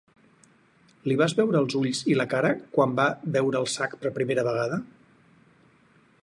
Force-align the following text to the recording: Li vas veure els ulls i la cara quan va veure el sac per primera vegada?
Li 1.09 1.17
vas 1.19 1.35
veure 1.39 1.59
els 1.63 1.75
ulls 1.81 2.01
i 2.13 2.17
la 2.21 2.25
cara 2.31 2.51
quan 2.77 2.97
va 3.01 3.05
veure 3.37 3.61
el 3.61 3.69
sac 3.75 3.95
per 4.03 4.13
primera 4.17 4.47
vegada? 4.49 4.83